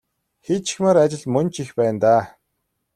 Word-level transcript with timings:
Хийчихмээр 0.45 0.97
ажил 1.03 1.23
мөн 1.33 1.47
ч 1.53 1.55
их 1.63 1.69
байна 1.79 1.99
даа. 2.03 2.23